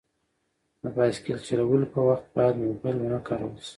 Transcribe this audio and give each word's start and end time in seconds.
د 0.81 0.83
بایسکل 0.95 1.37
چلولو 1.47 1.85
په 1.93 1.99
وخت 2.09 2.25
باید 2.35 2.63
موبایل 2.65 2.97
ونه 2.99 3.19
کارول 3.27 3.55
شي. 3.65 3.69